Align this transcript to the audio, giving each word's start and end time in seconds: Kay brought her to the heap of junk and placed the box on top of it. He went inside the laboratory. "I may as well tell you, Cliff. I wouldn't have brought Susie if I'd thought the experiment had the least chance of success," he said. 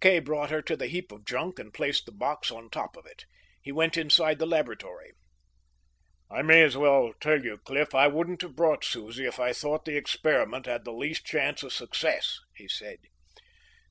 Kay 0.00 0.18
brought 0.18 0.48
her 0.48 0.62
to 0.62 0.78
the 0.78 0.86
heap 0.86 1.12
of 1.12 1.26
junk 1.26 1.58
and 1.58 1.74
placed 1.74 2.06
the 2.06 2.12
box 2.12 2.50
on 2.50 2.70
top 2.70 2.96
of 2.96 3.04
it. 3.04 3.26
He 3.60 3.70
went 3.70 3.98
inside 3.98 4.38
the 4.38 4.46
laboratory. 4.46 5.12
"I 6.30 6.40
may 6.40 6.62
as 6.62 6.74
well 6.74 7.12
tell 7.20 7.44
you, 7.44 7.58
Cliff. 7.58 7.94
I 7.94 8.06
wouldn't 8.06 8.40
have 8.40 8.56
brought 8.56 8.82
Susie 8.82 9.26
if 9.26 9.38
I'd 9.38 9.56
thought 9.58 9.84
the 9.84 9.98
experiment 9.98 10.64
had 10.64 10.86
the 10.86 10.92
least 10.94 11.26
chance 11.26 11.62
of 11.62 11.74
success," 11.74 12.38
he 12.56 12.66
said. 12.66 13.00